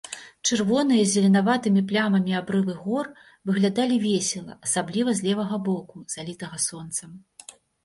[0.47, 3.11] Чырвоныя з зеленаватымі плямамі абрывы гор
[3.51, 7.09] выглядалі весела, асабліва з левага боку, залітага сонцам.